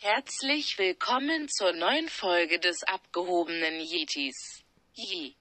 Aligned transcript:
Herzlich 0.00 0.78
willkommen 0.78 1.48
zur 1.48 1.72
neuen 1.72 2.08
Folge 2.08 2.60
des 2.60 2.84
abgehobenen 2.84 3.80
Yetis. 3.80 4.62
Yi. 4.92 5.36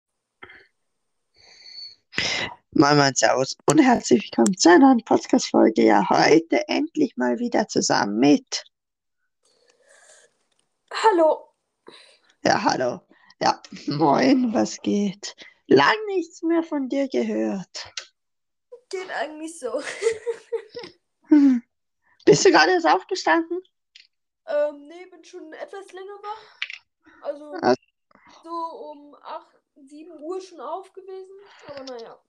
Moin 2.71 2.97
Moin 2.97 3.13
Servus 3.13 3.55
und 3.67 3.77
herzlich 3.77 4.23
willkommen 4.23 4.57
zu 4.57 4.69
einer 4.69 4.87
neuen 4.87 5.05
Podcast-Folge. 5.05 5.83
Ja, 5.83 6.09
heute 6.09 6.67
endlich 6.67 7.15
mal 7.17 7.37
wieder 7.37 7.67
zusammen 7.67 8.17
mit. 8.17 8.63
Hallo. 10.91 11.53
Ja, 12.43 12.63
hallo. 12.63 13.01
Ja, 13.39 13.61
moin, 13.85 14.55
was 14.55 14.81
geht? 14.81 15.35
Lang 15.67 15.97
nichts 16.07 16.41
mehr 16.41 16.63
von 16.63 16.89
dir 16.89 17.07
gehört. 17.07 17.93
Geht 18.89 19.11
eigentlich 19.11 19.59
so. 19.59 19.83
Hm. 21.27 21.61
Bist 22.25 22.43
du 22.43 22.51
gerade 22.51 22.71
erst 22.71 22.87
aufgestanden? 22.87 23.61
Ähm, 24.47 24.87
nee, 24.87 25.05
bin 25.05 25.23
schon 25.23 25.53
etwas 25.53 25.91
länger 25.91 26.17
wach. 26.21 26.59
Also 27.21 27.53
Ah. 27.61 27.75
so 28.43 28.49
um 28.91 29.15
8, 29.21 29.47
7 29.75 30.19
Uhr 30.21 30.41
schon 30.41 30.59
auf 30.59 30.91
gewesen. 30.93 31.31
Aber 31.67 31.83
naja. 31.83 32.19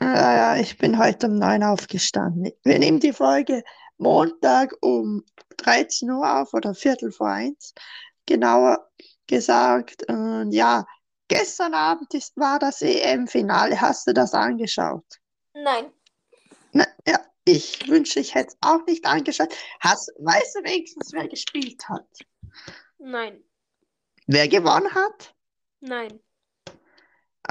Ja, 0.00 0.34
ja, 0.34 0.56
ich 0.60 0.78
bin 0.78 0.98
heute 0.98 1.26
um 1.26 1.36
9 1.36 1.62
aufgestanden. 1.62 2.52
Wir 2.64 2.78
nehmen 2.78 2.98
die 3.00 3.12
Folge 3.12 3.62
Montag 3.98 4.74
um 4.80 5.24
13 5.58 6.10
Uhr 6.10 6.40
auf 6.40 6.54
oder 6.54 6.74
Viertel 6.74 7.12
vor 7.12 7.28
eins, 7.28 7.74
genauer 8.26 8.90
gesagt. 9.26 10.08
Und 10.08 10.52
ja, 10.52 10.86
gestern 11.28 11.74
Abend 11.74 12.12
ist, 12.14 12.36
war 12.36 12.58
das 12.58 12.82
EM-Finale. 12.82 13.80
Hast 13.80 14.06
du 14.06 14.14
das 14.14 14.34
angeschaut? 14.34 15.04
Nein. 15.54 15.92
Na, 16.72 16.86
ja, 17.06 17.18
ich 17.44 17.88
wünsche, 17.88 18.20
ich 18.20 18.34
hätte 18.34 18.48
es 18.48 18.56
auch 18.60 18.84
nicht 18.86 19.04
angeschaut. 19.04 19.54
Hast, 19.80 20.12
weißt 20.18 20.56
du 20.56 20.64
wenigstens, 20.64 21.12
wer 21.12 21.28
gespielt 21.28 21.82
hat? 21.88 22.06
Nein. 22.98 23.42
Wer 24.26 24.48
gewonnen 24.48 24.92
hat? 24.94 25.34
Nein. 25.80 26.20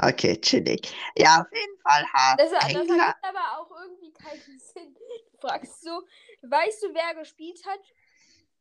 Okay, 0.00 0.40
chillig. 0.40 0.94
Ja, 1.16 1.42
auf 1.42 1.46
jeden 1.52 1.78
Fall 1.80 2.04
hat 2.12 2.40
Das, 2.40 2.50
das 2.50 2.64
England. 2.70 2.90
ergibt 3.00 3.24
aber 3.24 3.58
auch 3.60 3.70
irgendwie 3.82 4.12
keinen 4.12 4.40
Sinn. 4.58 4.94
Du 5.32 5.38
fragst 5.46 5.82
so, 5.82 6.02
weißt 6.42 6.82
du, 6.82 6.94
wer 6.94 7.14
gespielt 7.20 7.60
hat? 7.66 7.80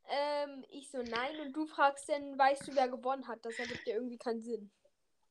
Ähm, 0.10 0.66
ich 0.70 0.90
so, 0.92 0.98
nein. 0.98 1.40
Und 1.40 1.54
du 1.54 1.66
fragst 1.68 2.10
dann, 2.10 2.38
weißt 2.38 2.68
du, 2.68 2.76
wer 2.76 2.90
gewonnen 2.90 3.28
hat? 3.28 3.46
Das 3.46 3.58
ergibt 3.60 3.88
ja 3.88 3.96
irgendwie 3.96 4.18
keinen 4.18 4.42
Sinn. 4.42 4.72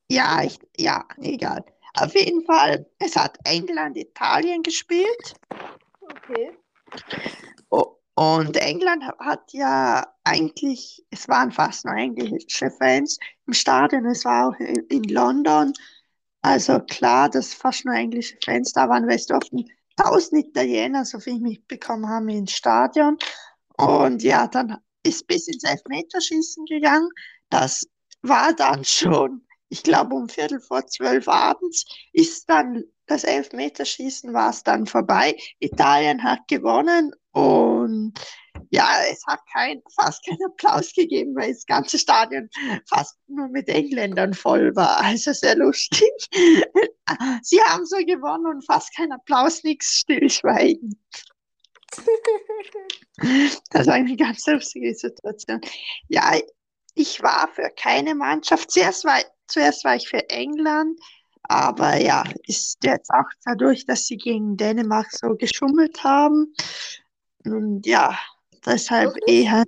Ja, 0.09 0.41
ich, 0.43 0.59
ja, 0.77 1.07
egal. 1.21 1.63
Auf 1.93 2.15
jeden 2.15 2.43
Fall, 2.45 2.89
es 2.99 3.15
hat 3.15 3.37
England, 3.43 3.95
Italien 3.97 4.63
gespielt. 4.63 5.35
Okay. 6.01 6.51
Und 8.15 8.57
England 8.57 9.03
ha- 9.03 9.17
hat 9.19 9.51
ja 9.53 10.05
eigentlich, 10.23 11.03
es 11.09 11.27
waren 11.27 11.51
fast 11.51 11.85
nur 11.85 11.95
englische 11.95 12.69
Fans 12.69 13.17
im 13.47 13.53
Stadion, 13.53 14.05
es 14.05 14.25
war 14.25 14.49
auch 14.49 14.59
in, 14.59 14.75
in 14.89 15.03
London. 15.03 15.73
Also 16.41 16.79
klar, 16.81 17.29
dass 17.29 17.53
fast 17.53 17.85
nur 17.85 17.95
englische 17.95 18.37
Fans 18.43 18.73
da 18.73 18.89
waren, 18.89 19.07
weil 19.07 19.15
es 19.15 19.27
durften 19.27 19.65
tausend 19.95 20.45
Italiener, 20.45 21.05
so 21.05 21.19
viel 21.19 21.35
ich 21.35 21.41
mitbekommen 21.41 22.07
habe, 22.09 22.31
ins 22.33 22.51
Stadion. 22.51 23.17
Und 23.77 24.21
ja, 24.23 24.47
dann 24.47 24.77
ist 25.03 25.25
bis 25.27 25.47
ins 25.47 25.63
Elfmeterschießen 25.63 26.65
gegangen. 26.65 27.09
Das 27.49 27.87
war 28.21 28.53
dann 28.53 28.83
schon, 28.83 29.45
ich 29.69 29.83
glaube, 29.83 30.15
um 30.15 30.29
Viertel 30.29 30.59
vor 30.59 30.85
zwölf 30.85 31.27
abends 31.27 31.85
ist 32.13 32.49
dann 32.49 32.83
das 33.11 33.23
Elfmeterschießen 33.23 34.33
war 34.33 34.49
es 34.49 34.63
dann 34.63 34.85
vorbei. 34.85 35.35
Italien 35.59 36.23
hat 36.23 36.47
gewonnen 36.47 37.11
und 37.31 38.13
ja, 38.69 38.87
es 39.11 39.21
hat 39.27 39.39
kein, 39.51 39.81
fast 39.95 40.25
keinen 40.25 40.43
Applaus 40.45 40.93
gegeben, 40.93 41.35
weil 41.35 41.53
das 41.53 41.65
ganze 41.65 41.99
Stadion 41.99 42.49
fast 42.87 43.17
nur 43.27 43.49
mit 43.49 43.67
Engländern 43.67 44.33
voll 44.33 44.75
war. 44.75 44.97
Also 45.01 45.33
sehr 45.33 45.57
lustig. 45.57 46.09
Sie 47.41 47.61
haben 47.61 47.85
so 47.85 47.97
gewonnen 47.97 48.47
und 48.47 48.65
fast 48.65 48.95
kein 48.95 49.11
Applaus, 49.11 49.63
nichts 49.63 49.97
Stillschweigen. 49.99 50.97
Das 53.71 53.87
war 53.87 53.95
eine 53.95 54.15
ganz 54.15 54.45
lustige 54.47 54.95
Situation. 54.95 55.59
Ja, 56.07 56.33
ich 56.95 57.21
war 57.21 57.49
für 57.53 57.69
keine 57.75 58.15
Mannschaft. 58.15 58.71
Zuerst 58.71 59.03
war, 59.05 59.19
zuerst 59.47 59.83
war 59.83 59.95
ich 59.95 60.07
für 60.07 60.29
England, 60.29 60.99
aber 61.43 61.97
ja, 61.97 62.23
ist 62.47 62.83
jetzt 62.83 63.09
auch 63.11 63.29
dadurch, 63.45 63.85
dass 63.85 64.07
sie 64.07 64.17
gegen 64.17 64.57
Dänemark 64.57 65.07
so 65.11 65.35
geschummelt 65.35 66.03
haben. 66.03 66.53
Und 67.43 67.85
ja, 67.85 68.17
deshalb 68.65 69.15
eher. 69.27 69.63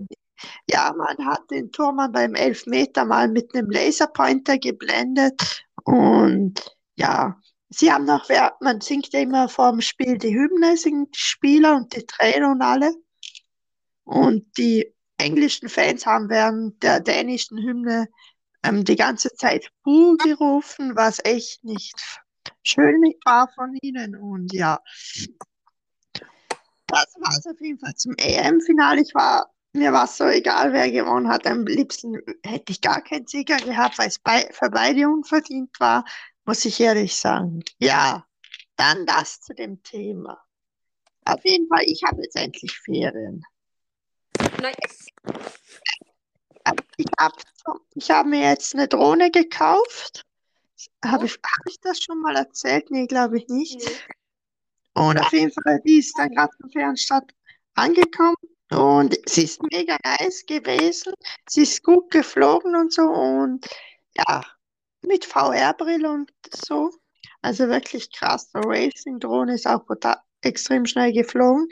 Ja, 0.70 0.94
man 0.98 1.26
hat 1.26 1.50
den 1.52 1.72
Tormann 1.72 2.12
beim 2.12 2.36
Elfmeter 2.36 3.06
mal 3.06 3.30
mit 3.30 3.56
einem 3.56 3.70
Laserpointer 3.70 4.58
geblendet. 4.58 5.66
Und 5.84 6.56
ja, 6.96 7.38
sie 7.70 7.92
haben 7.92 8.06
noch, 8.06 8.28
man 8.60 8.82
singt 8.82 9.14
ja 9.14 9.22
immer 9.22 9.50
vor 9.50 9.72
dem 9.72 9.82
Spiel 9.82 10.18
die 10.18 10.36
Hymne, 10.36 10.78
singen 10.78 11.10
die 11.12 11.20
Spieler 11.20 11.76
und 11.76 11.96
die 11.96 12.06
Trainer 12.06 12.52
und 12.52 12.62
alle. 12.62 12.94
Und 14.04 14.46
die 14.58 14.94
englischen 15.18 15.70
Fans 15.70 16.06
haben 16.06 16.30
während 16.30 16.82
der 16.84 17.00
dänischen 17.00 17.58
Hymne 17.58 18.10
ähm, 18.64 18.84
die 18.84 18.96
ganze 18.96 19.34
Zeit 19.34 19.70
Buh 19.84 20.16
gerufen, 20.18 20.96
was 20.96 21.20
echt 21.24 21.64
nicht 21.64 21.96
schön 22.64 23.02
war 23.26 23.50
von 23.50 23.78
ihnen. 23.82 24.16
Und 24.16 24.54
ja, 24.54 24.80
das 26.88 27.16
war 27.20 27.38
es 27.38 27.46
auf 27.46 27.60
jeden 27.60 27.80
Fall 27.80 27.96
zum 27.96 28.14
EM-Finale. 28.18 29.02
Ich 29.02 29.14
war, 29.14 29.52
mir 29.74 29.92
war 29.94 30.06
es 30.06 30.18
so 30.18 30.26
egal, 30.26 30.74
wer 30.74 30.92
gewonnen 30.92 31.30
hat. 31.30 31.46
Am 31.48 31.66
liebsten 31.66 32.20
hätte 32.44 32.72
ich 32.72 32.82
gar 32.82 33.02
keinen 33.02 33.28
Sieger 33.28 33.58
gehabt, 33.58 33.98
weil 33.98 34.08
es 34.08 34.20
bei, 34.20 34.50
für 34.52 34.70
beide 34.70 35.08
unverdient 35.08 35.72
war, 35.80 36.06
muss 36.46 36.66
ich 36.66 36.80
ehrlich 36.80 37.16
sagen. 37.16 37.64
Ja, 37.80 38.26
dann 38.76 39.06
das 39.06 39.42
zu 39.42 39.54
dem 39.54 39.82
Thema. 39.84 40.40
Auf 41.26 41.44
jeden 41.46 41.68
Fall, 41.68 41.84
ich 41.86 42.04
habe 42.04 42.22
jetzt 42.22 42.36
endlich 42.36 42.78
Ferien. 42.80 43.44
Nice. 44.62 45.08
Ich 46.98 47.08
habe 47.20 47.36
ich 47.96 48.12
hab 48.12 48.26
mir 48.26 48.50
jetzt 48.50 48.74
eine 48.74 48.88
Drohne 48.88 49.32
gekauft. 49.32 50.26
Habe 51.04 51.26
ich, 51.26 51.34
hab 51.34 51.68
ich 51.68 51.80
das 51.82 52.02
schon 52.02 52.22
mal 52.22 52.36
erzählt? 52.36 52.92
Nee, 52.92 53.08
glaube 53.08 53.38
ich 53.38 53.48
nicht. 53.48 54.06
Und 54.94 55.20
auf 55.20 55.32
jeden 55.32 55.52
Fall, 55.52 55.82
die 55.86 56.00
ist 56.00 56.18
dann 56.18 56.30
gerade 56.30 56.52
in 56.64 56.70
Fernstadt 56.70 57.32
angekommen 57.74 58.36
und 58.72 59.18
sie 59.28 59.44
ist 59.44 59.62
mega 59.72 59.98
nice 60.04 60.46
gewesen. 60.46 61.14
Sie 61.48 61.64
ist 61.64 61.84
gut 61.84 62.12
geflogen 62.12 62.76
und 62.76 62.94
so 62.94 63.04
und 63.04 63.66
ja, 64.16 64.44
mit 65.02 65.26
VR-Brille 65.26 66.10
und 66.10 66.32
so. 66.54 66.92
Also 67.42 67.68
wirklich 67.68 68.12
krass. 68.12 68.50
So 68.54 68.60
Racing-Drohne 68.60 69.56
ist 69.56 69.68
auch 69.68 69.86
extrem 70.42 70.86
schnell 70.86 71.12
geflogen. 71.12 71.68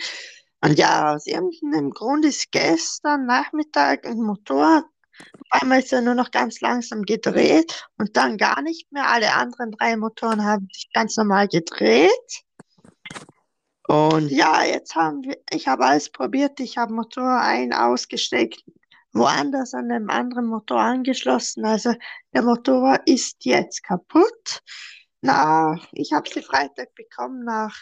Und 0.62 0.78
ja, 0.78 1.16
aus 1.16 1.26
irgendeinem 1.28 1.92
Grund 1.92 2.26
ist 2.26 2.52
gestern 2.52 3.26
Nachmittag 3.26 4.06
ein 4.06 4.22
Motor, 4.22 4.86
auf 5.52 5.62
einmal 5.62 5.80
ist 5.80 5.92
er 5.92 6.02
nur 6.02 6.16
noch 6.16 6.32
ganz 6.32 6.62
langsam 6.62 7.04
gedreht 7.04 7.88
und 7.98 8.16
dann 8.16 8.38
gar 8.38 8.62
nicht 8.62 8.92
mehr. 8.92 9.08
Alle 9.08 9.34
anderen 9.34 9.72
drei 9.72 9.98
Motoren 9.98 10.44
haben 10.44 10.68
sich 10.72 10.90
ganz 10.94 11.18
normal 11.18 11.48
gedreht. 11.48 12.10
Und 13.88 14.30
ja, 14.30 14.64
jetzt 14.64 14.96
haben 14.96 15.24
wir, 15.24 15.38
ich 15.52 15.68
habe 15.68 15.86
alles 15.86 16.10
probiert. 16.10 16.60
Ich 16.60 16.78
habe 16.78 16.94
Motor 16.94 17.42
ein, 17.42 17.74
ausgesteckt, 17.74 18.64
woanders 19.12 19.74
an 19.74 19.92
einem 19.92 20.10
anderen 20.10 20.46
Motor 20.46 20.80
angeschlossen. 20.80 21.66
Also 21.66 21.94
der 22.34 22.44
Motor 22.44 23.00
ist 23.06 23.44
jetzt 23.44 23.84
kaputt. 23.84 24.62
Na, 25.22 25.78
ich 25.92 26.14
habe 26.14 26.30
sie 26.30 26.42
Freitag 26.42 26.96
bekommen. 26.96 27.44
Nach 27.44 27.76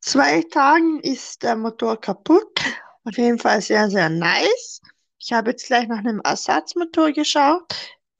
zwei 0.00 0.42
Tagen 0.42 1.00
ist 1.00 1.42
der 1.42 1.56
Motor 1.56 2.00
kaputt. 2.00 2.60
Auf 3.04 3.16
jeden 3.18 3.38
Fall 3.38 3.60
sehr, 3.60 3.90
sehr 3.90 4.08
nice. 4.08 4.80
Ich 5.18 5.32
habe 5.32 5.50
jetzt 5.50 5.66
gleich 5.66 5.88
nach 5.88 5.98
einem 5.98 6.20
Ersatzmotor 6.24 7.12
geschaut. 7.12 7.64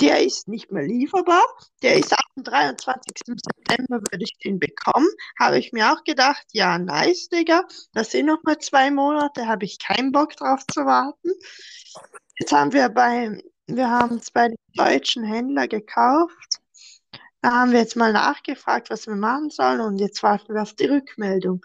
Der 0.00 0.22
ist 0.22 0.48
nicht 0.48 0.70
mehr 0.70 0.82
lieferbar. 0.82 1.44
Der 1.82 1.98
ist 1.98 2.14
dem 2.36 2.44
23. 2.44 3.14
September 3.26 3.98
würde 3.98 4.22
ich 4.24 4.36
den 4.44 4.58
bekommen. 4.58 5.08
Habe 5.38 5.58
ich 5.58 5.72
mir 5.72 5.92
auch 5.92 6.04
gedacht, 6.04 6.44
ja, 6.52 6.78
nice, 6.78 7.28
Digga. 7.28 7.62
Das 7.92 8.10
sind 8.10 8.26
noch 8.26 8.42
mal 8.42 8.58
zwei 8.58 8.90
Monate, 8.90 9.46
habe 9.46 9.64
ich 9.64 9.78
keinen 9.78 10.12
Bock 10.12 10.36
drauf 10.36 10.60
zu 10.72 10.84
warten. 10.84 11.30
Jetzt 12.38 12.52
haben 12.52 12.72
wir 12.72 12.88
beim, 12.90 13.40
wir 13.66 13.88
haben 13.88 14.16
es 14.16 14.30
bei 14.30 14.42
einem 14.42 14.56
deutschen 14.74 15.24
Händler 15.24 15.66
gekauft. 15.66 16.60
Da 17.40 17.52
haben 17.52 17.72
wir 17.72 17.80
jetzt 17.80 17.96
mal 17.96 18.12
nachgefragt, 18.12 18.90
was 18.90 19.06
wir 19.06 19.16
machen 19.16 19.50
sollen 19.50 19.80
und 19.80 19.98
jetzt 19.98 20.22
warten 20.22 20.52
wir 20.52 20.62
auf 20.62 20.74
die 20.74 20.86
Rückmeldung. 20.86 21.62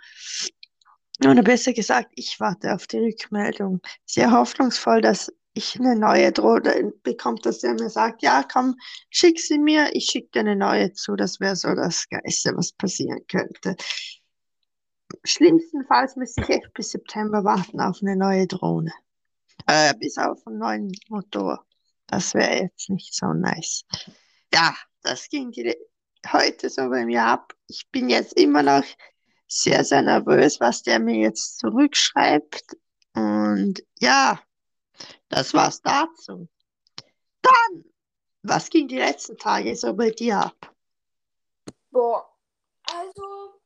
Oder 1.24 1.44
besser 1.44 1.74
gesagt, 1.74 2.12
ich 2.16 2.40
warte 2.40 2.74
auf 2.74 2.88
die 2.88 2.98
Rückmeldung. 2.98 3.82
Sehr 4.06 4.32
hoffnungsvoll, 4.32 5.02
dass 5.02 5.32
ich 5.54 5.80
eine 5.80 5.96
neue 5.96 6.32
Drohne 6.32 6.94
bekomme, 7.04 7.40
dass 7.42 7.64
er 7.64 7.74
mir 7.74 7.90
sagt, 7.90 8.24
ja, 8.24 8.44
komm, 8.52 8.76
schick 9.10 9.40
sie 9.40 9.60
mir, 9.60 9.90
ich 9.94 10.06
schicke 10.06 10.30
dir 10.32 10.40
eine 10.40 10.56
neue 10.56 10.94
zu. 10.94 11.16
Das 11.16 11.40
wäre 11.40 11.56
so 11.56 11.74
das 11.76 12.08
Geilste, 12.10 12.56
was 12.56 12.72
passieren 12.72 13.20
könnte. 13.28 13.76
Schlimmstenfalls 15.24 16.16
müsste 16.16 16.42
ich 16.42 16.50
echt 16.50 16.74
bis 16.74 16.92
September 16.92 17.44
warten 17.44 17.82
auf 17.82 18.00
eine 18.02 18.16
neue 18.16 18.48
Drohne. 18.48 18.94
Äh, 19.68 19.94
bis 20.00 20.18
auf 20.18 20.46
einen 20.48 20.60
neuen 20.60 20.92
Motor. 21.10 21.66
Das 22.08 22.34
wäre 22.34 22.64
jetzt 22.64 22.90
nicht 22.90 23.14
so 23.14 23.34
nice. 23.34 23.84
Ja, 24.54 24.74
das 25.04 25.30
ging 25.30 25.52
die, 25.52 25.76
heute 26.32 26.70
so 26.70 26.90
bei 26.90 27.06
mir 27.06 27.24
ab. 27.24 27.54
Ich 27.68 27.90
bin 27.92 28.10
jetzt 28.10 28.34
immer 28.34 28.64
noch 28.64 28.84
sehr, 29.52 29.84
sehr 29.84 30.02
nervös, 30.02 30.62
was 30.62 30.82
der 30.82 31.00
mir 31.00 31.18
jetzt 31.18 31.60
zurückschreibt. 31.60 32.78
Und 33.14 33.84
ja, 34.00 34.42
das 35.28 35.54
war's 35.54 35.82
dazu. 35.82 36.48
Dann, 37.42 37.84
was 38.44 38.70
ging 38.70 38.88
die 38.88 38.98
letzten 38.98 39.38
Tage 39.38 39.76
so 39.76 39.94
bei 39.94 40.12
dir 40.12 40.40
ab? 40.40 40.74
Boah, 41.90 42.34
also, 42.84 43.60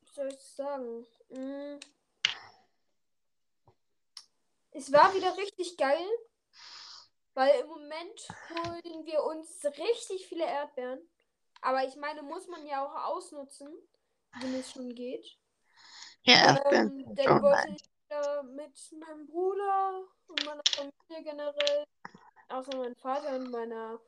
was 0.00 0.14
soll 0.14 0.28
ich 0.28 0.42
sagen? 0.42 1.06
Hm. 1.28 1.78
Es 4.72 4.92
war 4.92 5.14
wieder 5.14 5.36
richtig 5.36 5.76
geil, 5.76 6.08
weil 7.34 7.60
im 7.60 7.68
Moment 7.68 8.28
holen 8.50 9.06
wir 9.06 9.22
uns 9.22 9.64
richtig 9.64 10.26
viele 10.26 10.44
Erdbeeren. 10.44 11.00
Aber 11.60 11.84
ich 11.84 11.94
meine, 11.96 12.22
muss 12.22 12.48
man 12.48 12.66
ja 12.66 12.84
auch 12.84 13.14
ausnutzen, 13.14 13.68
wenn 14.40 14.54
es 14.54 14.70
schon 14.72 14.94
geht. 14.94 15.38
Ja, 16.22 16.60
Ähm, 16.66 17.04
dann 17.14 17.26
schon 17.26 17.42
wollte 17.42 17.68
ich 17.70 17.82
wieder 18.08 18.42
mit 18.42 18.92
meinem 18.98 19.26
Bruder 19.26 20.04
und 20.28 20.44
meiner 20.44 20.62
Familie 20.70 21.24
generell, 21.24 21.84
außer 22.48 22.76
meinem 22.76 22.96
Vater 22.96 23.36
und 23.36 23.50
meiner, 23.50 24.00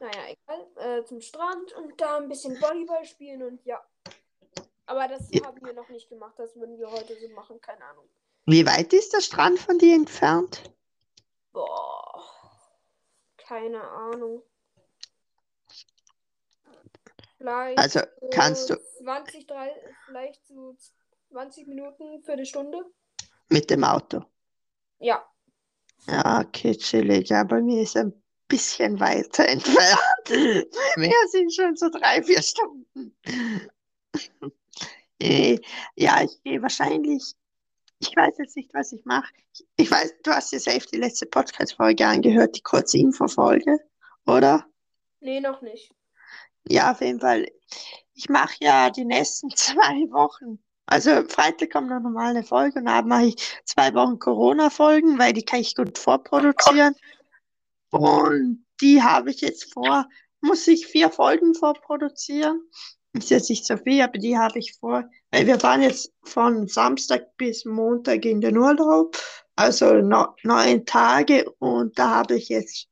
naja, 0.00 0.34
egal, 0.46 0.66
äh, 0.76 1.04
zum 1.04 1.20
Strand 1.20 1.72
und 1.74 2.00
da 2.00 2.18
ein 2.18 2.28
bisschen 2.28 2.60
Volleyball 2.60 3.04
spielen 3.04 3.42
und 3.42 3.64
ja. 3.64 3.82
Aber 4.86 5.08
das 5.08 5.30
Ja. 5.32 5.44
haben 5.44 5.64
wir 5.64 5.72
noch 5.72 5.88
nicht 5.88 6.08
gemacht, 6.08 6.34
das 6.38 6.54
würden 6.56 6.78
wir 6.78 6.90
heute 6.90 7.16
so 7.18 7.28
machen, 7.28 7.60
keine 7.60 7.84
Ahnung. 7.84 8.08
Wie 8.46 8.66
weit 8.66 8.92
ist 8.92 9.14
der 9.14 9.22
Strand 9.22 9.58
von 9.58 9.78
dir 9.78 9.94
entfernt? 9.94 10.62
Boah, 11.52 12.22
keine 13.38 13.82
Ahnung. 13.82 14.42
Vielleicht 17.44 17.78
Also 17.78 18.00
kannst 18.30 18.68
so 18.68 18.74
du 18.74 18.80
20, 19.04 19.46
30, 19.46 19.74
vielleicht 20.06 20.46
so 20.46 20.74
20 21.30 21.66
Minuten, 21.66 22.22
Viertelstunde? 22.24 22.78
mit 23.50 23.68
dem 23.68 23.84
Auto? 23.84 24.24
Ja. 24.98 25.22
Ja, 26.06 26.40
okay, 26.40 26.74
chillig. 26.74 27.28
Ja, 27.28 27.44
bei 27.44 27.60
mir 27.60 27.82
ist 27.82 27.96
ein 27.98 28.14
bisschen 28.48 28.98
weiter 28.98 29.46
entfernt. 29.48 30.00
Mir 30.96 31.12
sind 31.30 31.52
schon 31.54 31.76
so 31.76 31.90
drei, 31.90 32.22
vier 32.22 32.40
Stunden. 32.42 33.14
Eh, 35.20 35.58
Ja, 35.96 36.22
ich 36.22 36.42
gehe 36.42 36.60
wahrscheinlich, 36.60 37.34
ich 38.00 38.14
weiß 38.16 38.36
jetzt 38.38 38.56
nicht, 38.56 38.72
was 38.74 38.92
ich 38.92 39.04
mache. 39.04 39.32
Ich- 39.76 39.90
weiß, 39.90 40.14
du 40.22 40.30
hast 40.32 40.52
dir 40.52 40.60
safe 40.60 40.86
die 40.92 40.98
letzte 40.98 41.26
Podcast-Folge 41.26 42.06
angehört, 42.06 42.56
die 42.56 42.62
kurze 42.62 42.98
Infofolge, 42.98 43.78
oder? 44.26 44.66
Nee, 45.20 45.40
noch 45.40 45.62
nicht. 45.62 45.94
Ja, 46.68 46.92
auf 46.92 47.00
jeden 47.00 47.20
Fall. 47.20 47.46
Ich 48.14 48.28
mache 48.28 48.56
ja 48.60 48.90
die 48.90 49.04
nächsten 49.04 49.50
zwei 49.56 50.10
Wochen. 50.10 50.58
Also 50.86 51.26
Freitag 51.28 51.70
kommt 51.70 51.88
noch 51.88 52.00
normal 52.00 52.30
eine 52.30 52.44
Folge 52.44 52.78
und 52.78 52.86
dann 52.86 53.08
mache 53.08 53.26
ich 53.26 53.36
zwei 53.64 53.94
Wochen 53.94 54.18
Corona-Folgen, 54.18 55.18
weil 55.18 55.32
die 55.32 55.44
kann 55.44 55.60
ich 55.60 55.74
gut 55.74 55.96
vorproduzieren. 55.96 56.94
Und 57.90 58.66
die 58.80 59.02
habe 59.02 59.30
ich 59.30 59.40
jetzt 59.40 59.72
vor, 59.72 60.06
muss 60.40 60.66
ich 60.66 60.86
vier 60.86 61.10
Folgen 61.10 61.54
vorproduzieren. 61.54 62.60
Ist 63.14 63.30
jetzt 63.30 63.48
nicht 63.48 63.64
so 63.64 63.76
viel, 63.76 64.02
aber 64.02 64.18
die 64.18 64.36
habe 64.36 64.58
ich 64.58 64.74
vor, 64.74 65.08
weil 65.30 65.46
wir 65.46 65.62
waren 65.62 65.82
jetzt 65.82 66.12
von 66.24 66.66
Samstag 66.66 67.36
bis 67.36 67.64
Montag 67.64 68.24
in 68.24 68.40
den 68.40 68.58
Urlaub, 68.58 69.16
also 69.56 69.94
no, 69.94 70.34
neun 70.42 70.84
Tage 70.84 71.48
und 71.60 71.96
da 71.96 72.10
habe 72.10 72.36
ich 72.36 72.48
jetzt 72.48 72.88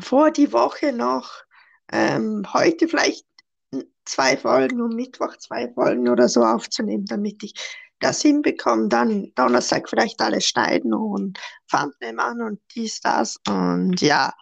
vor 0.00 0.30
die 0.30 0.52
Woche 0.52 0.92
noch 0.92 1.32
ähm, 1.92 2.44
heute 2.52 2.88
vielleicht 2.88 3.26
zwei 4.04 4.36
Folgen 4.36 4.80
und 4.80 4.94
Mittwoch 4.94 5.36
zwei 5.36 5.72
Folgen 5.72 6.08
oder 6.08 6.28
so 6.28 6.42
aufzunehmen, 6.42 7.04
damit 7.06 7.42
ich 7.42 7.54
das 8.00 8.22
hinbekomme. 8.22 8.88
Dann 8.88 9.32
Donnerstag 9.34 9.88
vielleicht 9.88 10.20
alles 10.20 10.46
schneiden 10.46 10.94
und 10.94 11.38
Thumbnail 11.70 12.14
machen 12.14 12.42
und 12.42 12.60
dies, 12.74 13.00
das. 13.00 13.38
Und 13.46 14.00
ja, 14.00 14.32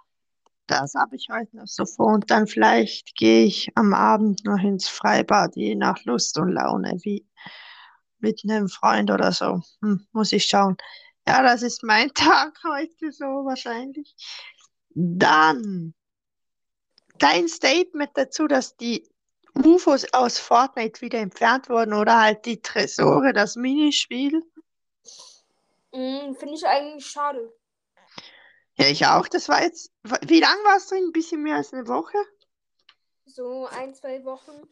das 0.66 0.94
habe 0.94 1.16
ich 1.16 1.28
heute 1.30 1.56
noch 1.56 1.66
so 1.66 1.84
vor. 1.84 2.14
Und 2.14 2.30
dann 2.30 2.46
vielleicht 2.46 3.14
gehe 3.16 3.44
ich 3.44 3.70
am 3.74 3.94
Abend 3.94 4.44
noch 4.44 4.62
ins 4.62 4.88
Freibad, 4.88 5.56
je 5.56 5.74
nach 5.74 6.04
Lust 6.04 6.38
und 6.38 6.52
Laune, 6.52 6.96
wie 7.02 7.26
mit 8.20 8.42
einem 8.44 8.68
Freund 8.68 9.10
oder 9.10 9.32
so. 9.32 9.60
Hm, 9.82 10.06
muss 10.12 10.32
ich 10.32 10.44
schauen. 10.44 10.76
Ja, 11.26 11.42
das 11.42 11.62
ist 11.62 11.82
mein 11.82 12.08
Tag 12.14 12.58
heute 12.64 13.12
so 13.12 13.24
wahrscheinlich. 13.24 14.14
Dann 14.94 15.94
dein 17.18 17.48
Statement 17.48 18.10
dazu, 18.14 18.46
dass 18.46 18.76
die 18.76 19.08
UFOs 19.54 20.12
aus 20.12 20.38
Fortnite 20.38 21.00
wieder 21.00 21.18
entfernt 21.18 21.68
wurden 21.68 21.94
oder 21.94 22.20
halt 22.20 22.44
die 22.46 22.60
Tresore, 22.60 23.32
das 23.32 23.56
Minispiel. 23.56 24.42
Mm, 25.92 26.34
Finde 26.34 26.54
ich 26.54 26.66
eigentlich 26.66 27.06
schade. 27.06 27.52
Ja, 28.76 28.86
ich 28.86 29.04
auch. 29.06 29.26
Das 29.26 29.48
war 29.48 29.62
jetzt. 29.62 29.92
Wie 30.26 30.40
lange 30.40 30.62
warst 30.64 30.90
du 30.90 30.94
drin? 30.94 31.06
Ein 31.08 31.12
bisschen 31.12 31.42
mehr 31.42 31.56
als 31.56 31.72
eine 31.72 31.88
Woche? 31.88 32.18
So 33.26 33.66
ein, 33.66 33.94
zwei 33.94 34.24
Wochen. 34.24 34.68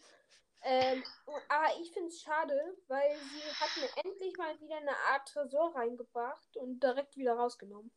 Ähm, 0.63 1.03
aber 1.49 1.81
ich 1.81 1.93
finde 1.93 2.09
es 2.09 2.21
schade, 2.21 2.77
weil 2.89 3.17
sie 3.17 3.43
hat 3.61 3.71
mir 3.77 4.05
endlich 4.05 4.37
mal 4.37 4.59
wieder 4.61 4.77
eine 4.77 4.97
Art 5.13 5.29
Tresor 5.29 5.75
reingebracht 5.75 6.57
und 6.57 6.83
direkt 6.83 7.17
wieder 7.17 7.35
rausgenommen. 7.35 7.91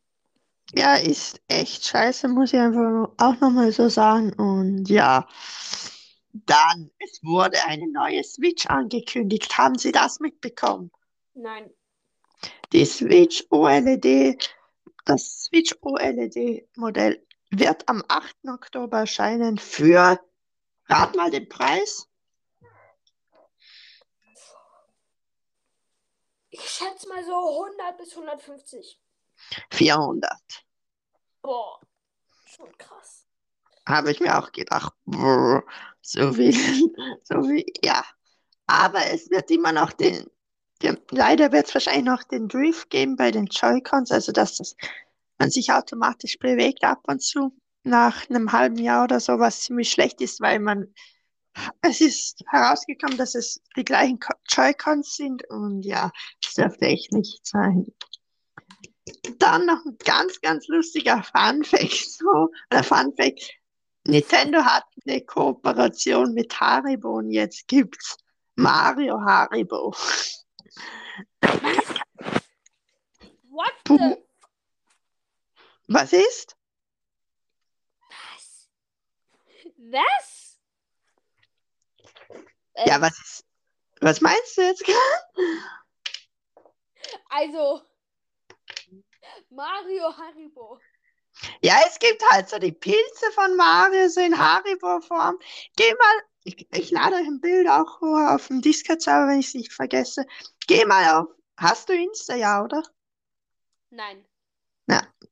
Ja, 0.76 0.96
ist 0.96 1.42
echt 1.48 1.86
scheiße, 1.86 2.28
muss 2.28 2.54
ich 2.54 2.60
einfach 2.60 3.10
auch 3.18 3.40
nochmal 3.40 3.72
so 3.72 3.90
sagen. 3.90 4.34
Und 4.34 4.88
ja, 4.90 5.28
dann, 6.32 6.92
es 7.00 7.24
wurde 7.24 7.58
eine 7.66 7.92
neue 7.92 8.24
Switch 8.24 8.68
angekündigt. 8.68 9.58
Haben 9.58 9.78
Sie 9.78 9.92
das 9.92 10.20
mitbekommen? 10.20 10.92
Nein. 11.34 11.72
Die 12.72 12.86
Switch 12.86 13.46
OLED, 13.50 14.50
das 15.06 15.46
Switch 15.46 15.76
OLED-Modell 15.82 17.26
wird 17.50 17.90
am 17.90 18.04
8. 18.08 18.36
Oktober 18.48 19.00
erscheinen 19.00 19.58
für, 19.58 20.20
rat 20.88 21.16
mal 21.16 21.32
den 21.32 21.50
Preis, 21.50 22.10
Ich 26.52 26.68
schätze 26.68 27.08
mal 27.08 27.24
so 27.24 27.64
100 27.64 27.98
bis 27.98 28.16
150. 28.16 29.00
400. 29.72 30.64
Boah, 31.44 31.80
schon 32.46 32.78
krass. 32.78 33.26
Habe 33.88 34.12
ich 34.12 34.20
mir 34.20 34.38
auch 34.38 34.52
gedacht, 34.52 34.94
brr, 35.06 35.64
so 36.02 36.34
viel, 36.34 36.54
so 37.24 37.44
viel, 37.44 37.66
ja. 37.84 38.04
Aber 38.68 39.06
es 39.08 39.30
wird 39.32 39.52
immer 39.52 39.72
noch 39.74 39.94
den, 39.94 40.26
den 40.84 41.00
leider 41.12 41.52
wird 41.52 41.68
es 41.68 41.74
wahrscheinlich 41.76 42.06
noch 42.06 42.24
den 42.24 42.48
Drift 42.48 42.90
geben 42.90 43.16
bei 43.18 43.32
den 43.32 43.48
Joy-Cons, 43.48 44.12
also 44.12 44.32
dass 44.32 44.58
das, 44.58 44.76
man 45.40 45.52
sich 45.52 45.72
automatisch 45.72 46.40
bewegt 46.40 46.84
ab 46.84 47.02
und 47.08 47.22
zu 47.22 47.54
nach 47.84 48.30
einem 48.30 48.52
halben 48.52 48.78
Jahr 48.78 49.06
oder 49.06 49.20
so, 49.20 49.40
was 49.40 49.62
ziemlich 49.62 49.92
schlecht 49.92 50.22
ist, 50.22 50.42
weil 50.42 50.60
man, 50.60 50.94
es 51.82 52.02
ist 52.02 52.44
herausgekommen, 52.50 53.18
dass 53.18 53.36
es 53.36 53.62
die 53.76 53.86
gleichen 53.86 54.20
Co- 54.20 54.34
Joy-Cons 54.50 55.16
sind 55.16 55.50
und 55.50 55.84
ja, 55.84 56.12
das 56.44 56.54
dürfte 56.56 56.86
echt 56.86 57.12
nicht 57.14 57.46
sein. 57.46 57.88
Dann 59.38 59.66
noch 59.66 59.84
ein 59.86 59.98
ganz, 60.04 60.40
ganz 60.42 60.68
lustiger 60.68 61.24
Fun-Fact, 61.24 61.92
so, 62.10 62.50
oder 62.72 62.84
Fun-Fact, 62.84 63.60
Nintendo 64.06 64.64
hat 64.64 64.86
eine 65.06 65.22
Kooperation 65.22 66.34
mit 66.34 66.60
Haribo 66.60 67.18
und 67.18 67.32
jetzt 67.32 67.68
gibt's 67.68 68.18
Mario 68.56 69.20
Haribo. 69.22 69.94
What 73.50 73.74
the? 73.88 74.18
Was 75.88 76.14
ist? 76.14 76.56
Was? 78.08 78.70
Was? 79.78 80.60
Äh, 82.74 82.90
Ja, 82.90 83.02
was 83.02 83.20
ist? 83.20 83.46
Was 84.02 84.22
meinst 84.22 84.58
du 84.58 84.62
jetzt? 84.62 84.84
Also, 87.30 87.82
Mario 89.50 90.16
Haribo. 90.18 90.80
Ja, 91.62 91.76
es 91.88 92.00
gibt 92.00 92.24
halt 92.32 92.50
so 92.50 92.58
die 92.58 92.72
Pilze 92.72 93.32
von 93.34 93.56
Mario, 93.56 94.10
so 94.10 94.22
in 94.22 94.38
Haribo-Form. 94.38 95.38
Geh 95.76 95.92
mal, 95.94 96.24
ich, 96.44 96.68
ich 96.72 96.92
lade 96.92 97.16
euch 97.16 97.28
ein 97.28 97.40
Bild 97.40 97.68
auch 97.68 98.02
auf 98.02 98.48
dem 98.48 98.62
Discord-Server, 98.62 99.28
wenn 99.28 99.40
ich 99.40 99.48
es 99.48 99.54
nicht 99.54 99.74
vergesse. 99.74 100.26
Geh 100.68 100.86
mal 100.86 101.22
auf. 101.22 101.28
Hast 101.58 101.90
du 101.90 101.94
Insta, 101.94 102.36
ja, 102.36 102.64
oder? 102.64 102.84
Nein. 103.90 104.26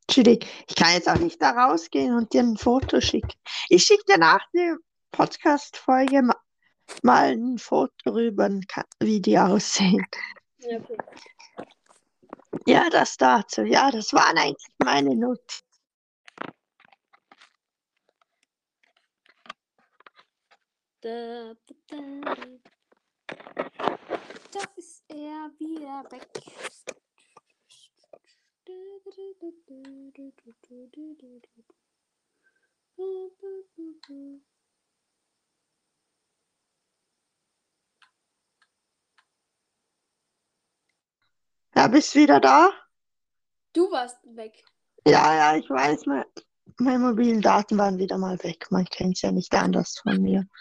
Chillig. 0.09 0.47
Ich 0.69 0.75
kann 0.75 0.93
jetzt 0.93 1.09
auch 1.09 1.17
nicht 1.17 1.41
da 1.41 1.51
rausgehen 1.51 2.15
und 2.15 2.31
dir 2.31 2.41
ein 2.41 2.57
Foto 2.57 3.01
schicken. 3.01 3.33
Ich 3.67 3.83
schicke 3.83 4.05
dir 4.05 4.17
nach 4.17 4.41
der 4.53 4.77
Podcast-Folge 5.11 6.21
ma 6.21 6.35
mal 7.03 7.31
ein 7.31 7.57
Foto 7.57 8.11
rüber, 8.11 8.49
wie 9.01 9.21
die 9.21 9.37
aussehen. 9.37 10.05
Ja, 10.59 10.77
okay. 10.77 10.97
Ja, 12.67 12.89
das 12.89 13.15
dazu. 13.15 13.61
Ja, 13.63 13.89
das 13.91 14.11
waren 14.11 14.37
eigentlich 14.37 14.67
meine 14.83 15.15
Notizen. 15.15 15.63
Da, 20.99 21.53
ist 24.75 25.03
er 25.07 25.49
wieder 25.57 26.03
weg. 26.11 26.27
Ja, 41.77 41.87
bist 41.87 42.15
wieder 42.15 42.39
da? 42.39 42.71
Du 43.71 43.91
warst 43.91 44.17
weg. 44.35 44.63
Ja, 45.05 45.35
ja, 45.35 45.57
ich 45.57 45.69
weiß, 45.69 46.07
mein, 46.07 46.23
meine 46.79 46.97
mobilen 46.97 47.39
Daten 47.39 47.77
waren 47.77 47.99
wieder 47.99 48.17
mal 48.17 48.43
weg. 48.43 48.65
Man 48.71 48.85
kennt 48.85 49.17
es 49.17 49.21
ja 49.21 49.31
nicht 49.31 49.53
anders 49.53 49.99
von 49.99 50.19
mir. 50.19 50.47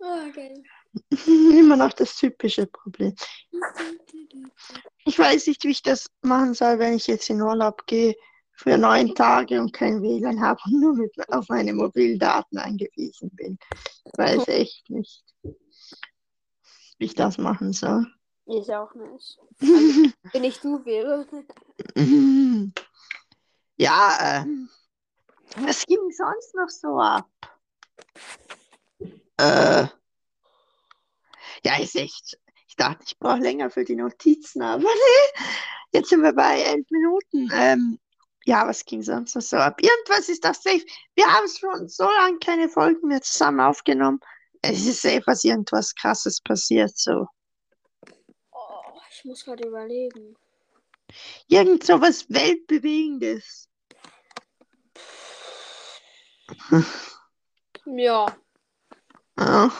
Ah, 0.00 0.28
geil. 0.32 0.62
Immer 1.26 1.76
noch 1.76 1.92
das 1.92 2.16
typische 2.16 2.66
Problem. 2.66 3.16
Ich 5.04 5.18
weiß 5.18 5.48
nicht, 5.48 5.64
wie 5.64 5.70
ich 5.70 5.82
das 5.82 6.08
machen 6.22 6.54
soll, 6.54 6.78
wenn 6.78 6.94
ich 6.94 7.08
jetzt 7.08 7.28
in 7.30 7.42
Urlaub 7.42 7.84
gehe 7.86 8.14
für 8.52 8.78
neun 8.78 9.12
Tage 9.16 9.60
und 9.60 9.72
kein 9.72 10.00
WLAN 10.00 10.40
habe 10.40 10.60
und 10.66 10.80
nur 10.80 10.94
mit, 10.94 11.12
auf 11.32 11.48
meine 11.48 11.72
mobilen 11.72 12.20
Daten 12.20 12.58
angewiesen 12.58 13.30
bin. 13.34 13.58
Ich 14.04 14.12
weiß 14.16 14.46
echt 14.46 14.88
nicht, 14.88 15.24
wie 16.98 17.06
ich 17.06 17.16
das 17.16 17.38
machen 17.38 17.72
soll. 17.72 18.06
Ich 18.50 18.74
auch 18.74 18.94
nicht. 18.94 19.38
Also, 19.60 20.10
wenn 20.32 20.44
ich 20.44 20.58
du 20.60 20.84
wäre. 20.84 21.26
Ja, 23.80 24.18
ähm, 24.20 24.68
was 25.58 25.86
ging 25.86 26.10
sonst 26.10 26.52
noch 26.56 26.68
so 26.68 26.98
ab? 26.98 27.28
Äh, 29.36 29.86
ja, 31.64 31.80
ist 31.80 31.94
echt. 31.94 32.40
Ich 32.66 32.74
dachte, 32.74 33.04
ich 33.06 33.16
brauche 33.20 33.38
länger 33.38 33.70
für 33.70 33.84
die 33.84 33.94
Notizen, 33.94 34.62
aber 34.62 34.82
nee, 34.82 35.44
jetzt 35.92 36.08
sind 36.08 36.22
wir 36.22 36.32
bei 36.32 36.60
elf 36.60 36.90
Minuten. 36.90 37.48
Ähm, 37.52 38.00
ja, 38.46 38.66
was 38.66 38.84
ging 38.84 39.02
sonst 39.02 39.36
noch 39.36 39.42
so 39.42 39.58
ab? 39.58 39.80
Irgendwas 39.80 40.28
ist 40.28 40.44
das 40.44 40.60
safe. 40.60 40.84
Wir 41.14 41.26
haben 41.32 41.46
schon 41.46 41.88
so 41.88 42.10
lange 42.10 42.40
keine 42.40 42.68
Folgen 42.68 43.06
mehr 43.06 43.22
zusammen 43.22 43.60
aufgenommen. 43.60 44.18
Es 44.60 44.86
ist 44.86 45.02
safe, 45.02 45.22
dass 45.24 45.44
irgendwas 45.44 45.94
krasses 45.94 46.40
passiert, 46.40 46.98
so. 46.98 47.28
Oh, 49.18 49.20
ich 49.20 49.24
muss 49.24 49.44
gerade 49.44 49.66
überlegen. 49.66 50.36
Irgend 51.48 51.84
so 51.84 52.00
was 52.00 52.28
Weltbewegendes. 52.30 53.68
Ja, 57.90 58.26
Ja. 59.38 59.72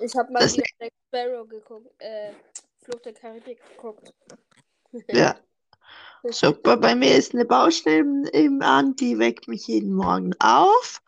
ich 0.00 0.12
habe 0.16 0.32
mal 0.32 0.40
Das- 0.40 0.56
wieder 0.56 0.66
Jack 0.80 0.92
Sparrow 1.06 1.48
geguckt. 1.48 1.88
Äh, 1.98 2.32
Flucht 2.82 3.04
der 3.04 3.12
Karibik 3.14 3.60
geguckt. 3.76 4.12
Ja. 5.08 5.38
Super, 6.24 6.76
bei 6.76 6.96
mir 6.96 7.14
ist 7.16 7.32
eine 7.32 7.44
Baustelle 7.44 8.28
im 8.32 8.60
an, 8.62 8.96
die 8.96 9.18
weckt 9.20 9.46
mich 9.46 9.68
jeden 9.68 9.92
Morgen 9.94 10.34
auf. 10.40 11.00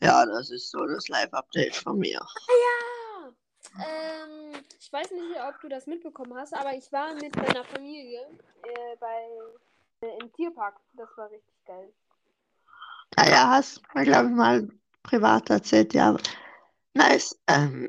Ja, 0.00 0.24
das 0.26 0.50
ist 0.50 0.70
so 0.70 0.86
das 0.86 1.08
Live-Update 1.08 1.74
von 1.74 1.98
mir. 1.98 2.20
Ja! 2.20 2.77
Ähm, 3.76 4.62
ich 4.80 4.92
weiß 4.92 5.10
nicht, 5.10 5.36
ob 5.48 5.60
du 5.60 5.68
das 5.68 5.86
mitbekommen 5.86 6.34
hast, 6.36 6.54
aber 6.54 6.74
ich 6.74 6.90
war 6.92 7.14
mit 7.14 7.34
meiner 7.36 7.64
Familie 7.64 8.20
äh, 8.62 8.96
bei 8.98 9.28
äh, 10.06 10.18
im 10.20 10.32
Tierpark. 10.32 10.76
Das 10.94 11.08
war 11.16 11.30
richtig 11.30 11.64
geil. 11.66 11.92
Ja, 13.16 13.28
ja, 13.28 13.50
hast 13.50 13.78
du, 13.94 14.02
glaube 14.04 14.28
ich, 14.28 14.34
mal 14.34 14.68
privat 15.02 15.50
erzählt, 15.50 15.94
ja. 15.94 16.16
Nice. 16.94 17.38
Ähm, 17.46 17.88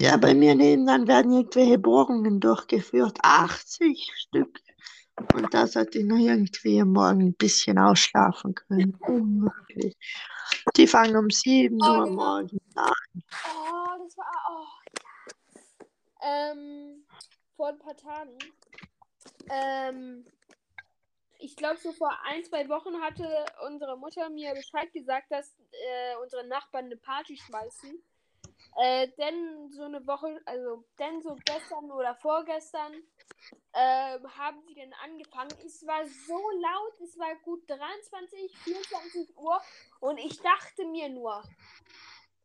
ja, 0.00 0.16
bei 0.16 0.34
mir 0.34 0.54
nebenan 0.54 1.06
werden 1.06 1.32
irgendwelche 1.32 1.78
Bohrungen 1.78 2.40
durchgeführt. 2.40 3.18
80 3.22 4.10
Stück. 4.14 4.58
Und 5.34 5.52
da 5.52 5.66
sollte 5.66 5.98
ich 5.98 6.04
noch 6.04 6.16
irgendwie 6.16 6.82
Morgen 6.82 7.20
ein 7.28 7.34
bisschen 7.34 7.78
ausschlafen 7.78 8.54
können. 8.54 8.94
Unmöglich. 9.06 9.96
Die 10.76 10.86
fangen 10.86 11.16
um 11.16 11.30
7 11.30 11.78
Oh, 11.82 11.86
Uhr 11.86 12.04
genau. 12.04 12.14
morgens 12.16 12.60
an. 12.76 12.92
Oh, 13.14 14.04
das 14.04 14.16
war. 14.16 14.26
Oh. 14.50 14.81
Ähm, 16.22 17.04
vor 17.56 17.68
ein 17.68 17.78
paar 17.78 17.96
Tagen. 17.96 18.38
Ähm, 19.50 20.24
ich 21.38 21.56
glaube, 21.56 21.78
so 21.78 21.92
vor 21.92 22.12
ein, 22.24 22.44
zwei 22.44 22.68
Wochen 22.68 23.00
hatte 23.00 23.44
unsere 23.66 23.98
Mutter 23.98 24.30
mir 24.30 24.54
Bescheid 24.54 24.92
gesagt, 24.92 25.30
dass 25.30 25.56
äh, 25.72 26.16
unsere 26.22 26.46
Nachbarn 26.46 26.86
eine 26.86 26.96
Party 26.96 27.36
schmeißen. 27.36 28.02
Äh, 28.76 29.08
denn 29.18 29.70
so 29.70 29.82
eine 29.82 30.06
Woche, 30.06 30.40
also 30.46 30.84
denn 30.98 31.20
so 31.20 31.36
gestern 31.44 31.90
oder 31.90 32.14
vorgestern 32.14 32.94
ähm, 33.74 34.38
haben 34.38 34.62
sie 34.66 34.74
dann 34.74 34.92
angefangen. 35.04 35.50
Es 35.66 35.86
war 35.86 36.06
so 36.06 36.38
laut, 36.38 37.00
es 37.00 37.18
war 37.18 37.34
gut 37.44 37.68
23, 37.68 38.56
24 38.58 39.36
Uhr 39.36 39.60
und 40.00 40.18
ich 40.18 40.40
dachte 40.40 40.86
mir 40.86 41.08
nur, 41.08 41.42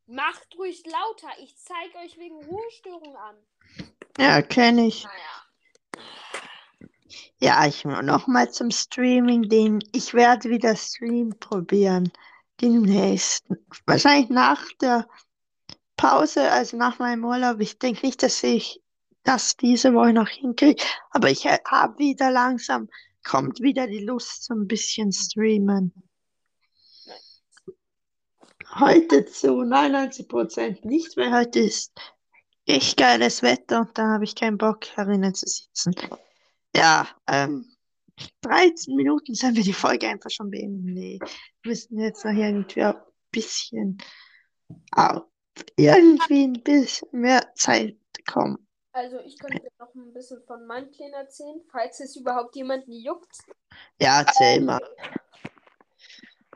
macht 0.07 0.57
ruhig 0.57 0.83
lauter, 0.85 1.29
ich 1.41 1.55
zeige 1.57 1.97
euch 2.05 2.17
wegen 2.17 2.35
Ruhestörung 2.45 3.15
an. 3.15 3.35
Ja, 4.17 4.41
kenne 4.41 4.87
ich. 4.87 5.03
Naja. 5.03 5.37
Ja, 7.39 7.67
ich 7.67 7.85
nochmal 7.85 8.51
zum 8.51 8.71
Streaming-Ding. 8.71 9.83
Ich 9.91 10.13
werde 10.15 10.49
wieder 10.49 10.75
Stream 10.75 11.35
probieren. 11.39 12.11
Den 12.61 12.81
nächsten. 12.81 13.57
Wahrscheinlich 13.85 14.29
nach 14.29 14.63
der 14.81 15.07
Pause, 15.97 16.51
also 16.51 16.77
nach 16.77 16.97
meinem 16.97 17.23
Urlaub. 17.23 17.59
Ich 17.59 17.77
denke 17.77 18.07
nicht, 18.07 18.23
dass 18.23 18.41
ich 18.41 18.81
das 19.23 19.55
diese 19.57 19.93
Woche 19.93 20.13
noch 20.13 20.29
hinkriege. 20.29 20.83
Aber 21.11 21.29
ich 21.29 21.45
habe 21.45 21.99
wieder 21.99 22.31
langsam, 22.31 22.89
kommt 23.23 23.61
wieder 23.61 23.85
die 23.85 24.03
Lust 24.03 24.45
zum 24.45 24.67
bisschen 24.67 25.11
streamen. 25.11 25.93
Heute 28.75 29.25
zu 29.25 29.61
99% 29.61 30.85
nicht, 30.85 31.17
weil 31.17 31.31
heute 31.33 31.59
ist 31.59 31.93
echt 32.65 32.97
geiles 32.97 33.41
Wetter 33.41 33.81
und 33.81 33.97
dann 33.97 34.11
habe 34.11 34.23
ich 34.23 34.35
keinen 34.35 34.57
Bock, 34.57 34.85
herinnen 34.95 35.33
zu 35.33 35.47
sitzen. 35.47 35.95
Ja, 36.75 37.07
ähm, 37.27 37.65
13 38.41 38.95
Minuten 38.95 39.33
sollen 39.35 39.55
wir 39.55 39.63
die 39.63 39.73
Folge 39.73 40.07
einfach 40.07 40.29
schon 40.29 40.49
beenden. 40.49 40.93
Nee, 40.93 41.19
wir 41.21 41.69
müssen 41.69 41.99
jetzt 41.99 42.25
noch 42.25 42.33
irgendwie 42.33 42.81
ein 42.81 42.95
bisschen 43.31 43.97
auf 44.91 45.23
irgendwie 45.75 46.43
ein 46.43 46.61
bisschen 46.63 47.09
mehr 47.11 47.51
Zeit 47.55 47.97
kommen. 48.29 48.67
Also 48.91 49.19
ich 49.19 49.37
könnte 49.37 49.67
noch 49.79 49.93
ein 49.93 50.13
bisschen 50.13 50.41
von 50.45 50.65
meinen 50.65 50.89
Plänen 50.91 51.13
erzählen, 51.13 51.61
falls 51.71 51.99
es 51.99 52.15
überhaupt 52.15 52.55
jemanden 52.55 52.91
juckt. 52.91 53.37
Ja, 54.01 54.21
erzähl 54.21 54.61
mal. 54.61 54.81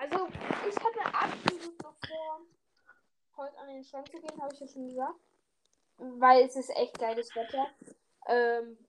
Also 0.02 0.28
ich 0.68 0.76
hatte 0.84 1.14
absolut 1.14 1.84
noch 1.84 1.96
vor, 2.08 2.42
heute 3.38 3.58
an 3.60 3.68
den 3.68 3.84
Strand 3.84 4.10
zu 4.10 4.20
gehen, 4.20 4.42
habe 4.42 4.52
ich 4.52 4.60
ja 4.60 4.68
schon 4.68 4.88
gesagt. 4.88 5.20
Weil 5.98 6.44
es 6.44 6.56
ist 6.56 6.72
echt 6.72 6.98
geiles 6.98 7.36
Wetter. 7.36 7.68
Ähm, 8.26 8.80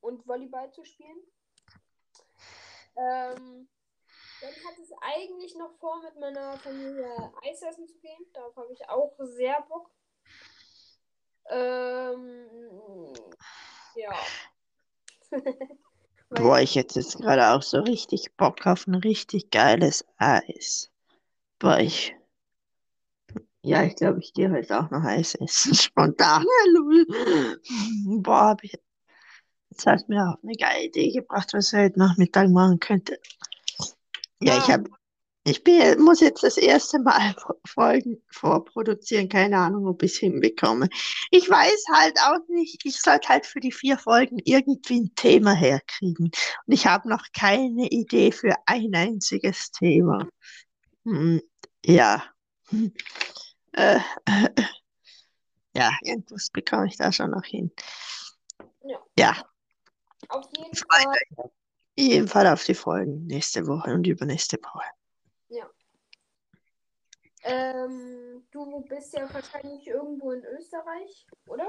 und 0.00 0.24
Volleyball 0.28 0.70
zu 0.70 0.84
spielen. 0.84 1.18
Ähm, 2.96 3.68
dann 4.40 4.54
hatte 4.64 4.82
es 4.82 4.92
eigentlich 5.00 5.56
noch 5.56 5.72
vor, 5.80 6.00
mit 6.02 6.20
meiner 6.20 6.56
Familie 6.58 7.32
Eis 7.42 7.62
essen 7.62 7.88
zu 7.88 7.98
gehen. 7.98 8.24
Darauf 8.32 8.54
habe 8.54 8.72
ich 8.72 8.88
auch 8.88 9.16
sehr 9.18 9.60
Bock. 9.62 9.90
Ähm, 11.48 13.12
ja. 13.96 14.14
Boah, 16.30 16.60
ich 16.60 16.76
hätte 16.76 17.00
jetzt 17.00 17.18
gerade 17.18 17.48
auch 17.50 17.62
so 17.62 17.80
richtig 17.80 18.36
Bock 18.36 18.66
auf 18.66 18.86
ein 18.86 18.94
richtig 18.94 19.50
geiles 19.50 20.04
Eis. 20.16 20.90
Boah, 21.58 21.78
ich. 21.80 22.14
Ja, 23.62 23.82
ich 23.82 23.96
glaube, 23.96 24.20
ich 24.20 24.32
gehe 24.32 24.50
heute 24.50 24.78
auch 24.80 24.90
noch 24.90 25.02
Eis 25.04 25.34
essen. 25.34 25.74
Spontan. 25.74 26.44
Lul. 26.72 27.06
Boah, 28.22 28.50
hab 28.50 28.64
ich. 28.64 28.72
Jetzt 29.70 29.86
hast 29.86 30.08
du 30.08 30.12
mir 30.14 30.28
auch 30.28 30.42
eine 30.42 30.54
geile 30.54 30.84
Idee 30.86 31.12
gebracht, 31.12 31.52
was 31.52 31.72
ich 31.72 31.78
heute 31.78 31.98
Nachmittag 31.98 32.48
machen 32.48 32.80
könnte. 32.80 33.18
Ja, 34.40 34.56
ich 34.56 34.64
Ah. 34.64 34.72
habe. 34.74 34.90
Ich 35.44 35.64
bin, 35.64 36.02
muss 36.02 36.20
jetzt 36.20 36.42
das 36.42 36.58
erste 36.58 36.98
Mal 36.98 37.34
Folgen 37.66 38.22
vorproduzieren. 38.30 39.28
Keine 39.28 39.58
Ahnung, 39.58 39.86
ob 39.86 40.02
ich 40.02 40.12
es 40.12 40.18
hinbekomme. 40.18 40.88
Ich 41.30 41.48
weiß 41.48 41.84
halt 41.94 42.18
auch 42.20 42.46
nicht, 42.48 42.84
ich 42.84 43.00
sollte 43.00 43.28
halt 43.28 43.46
für 43.46 43.60
die 43.60 43.72
vier 43.72 43.96
Folgen 43.96 44.38
irgendwie 44.44 45.00
ein 45.00 45.14
Thema 45.14 45.52
herkriegen. 45.54 46.26
Und 46.26 46.72
ich 46.72 46.86
habe 46.86 47.08
noch 47.08 47.24
keine 47.32 47.88
Idee 47.88 48.32
für 48.32 48.54
ein 48.66 48.94
einziges 48.94 49.70
Thema. 49.70 50.28
Hm, 51.04 51.40
ja. 51.84 52.22
Hm. 52.68 52.92
Äh, 53.72 54.00
äh, 54.26 54.62
ja, 55.74 55.90
irgendwas 56.02 56.50
bekomme 56.50 56.88
ich 56.88 56.96
da 56.98 57.12
schon 57.12 57.30
noch 57.30 57.44
hin. 57.44 57.70
Ja. 58.84 58.98
Ja. 59.16 59.44
Auf 60.28 60.46
jeden 60.54 60.76
Fall. 60.76 61.06
auf 61.36 61.50
jeden 61.96 62.28
Fall 62.28 62.46
auf 62.46 62.64
die 62.64 62.74
Folgen 62.74 63.26
nächste 63.26 63.66
Woche 63.66 63.94
und 63.94 64.06
übernächste 64.06 64.58
Woche. 64.58 64.84
Ähm, 67.42 68.46
du 68.50 68.80
bist 68.88 69.14
ja 69.14 69.28
wahrscheinlich 69.32 69.86
irgendwo 69.86 70.32
in 70.32 70.44
Österreich, 70.44 71.26
oder? 71.46 71.68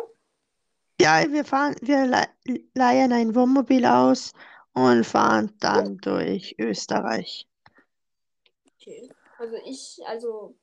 Ja, 0.99 1.23
wir 1.31 1.45
fahren, 1.45 1.75
wir 1.81 2.05
le- 2.05 2.59
leihen 2.75 3.11
ein 3.13 3.33
Wohnmobil 3.35 3.85
aus 3.85 4.33
und 4.73 5.05
fahren 5.05 5.55
dann 5.59 5.97
durch 5.97 6.55
Österreich. 6.59 7.47
Okay. 8.65 9.09
Also 9.39 9.55
ich, 9.65 9.99
also 10.05 10.55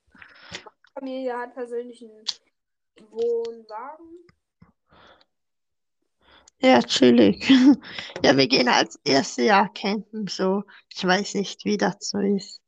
meine 0.51 0.77
Familie 0.95 1.37
hat 1.39 1.55
persönlich 1.55 2.03
einen 2.03 2.25
Wohnwagen. 3.11 4.27
Ja, 6.61 6.83
chillig. 6.83 7.49
Ja, 8.25 8.37
wir 8.37 8.49
gehen 8.49 8.69
als 8.69 8.99
erstes 9.05 9.45
Jahr 9.47 9.73
campen, 9.73 10.27
so. 10.27 10.65
Ich 10.95 11.05
weiß 11.05 11.35
nicht, 11.35 11.65
wie 11.65 11.77
das 11.77 11.97
so 12.01 12.19
ist. 12.19 12.61